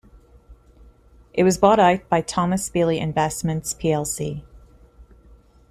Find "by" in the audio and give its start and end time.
2.09-2.21